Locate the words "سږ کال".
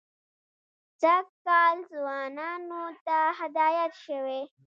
1.01-1.75